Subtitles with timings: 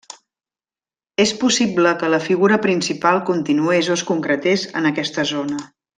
[1.25, 5.65] És possible que la figura principal continués o es concretés en aquesta zona.